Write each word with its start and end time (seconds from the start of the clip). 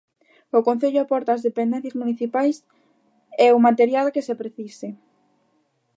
O 0.57 0.59
Concello 0.67 0.99
aporta 1.01 1.29
as 1.33 1.45
dependencias 1.49 1.95
municipais 2.01 2.55
e 3.45 3.47
o 3.57 3.63
material 3.67 4.07
que 4.13 4.25
se 4.27 4.33
precise. 4.41 4.89